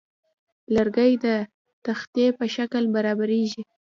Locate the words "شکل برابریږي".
2.55-3.63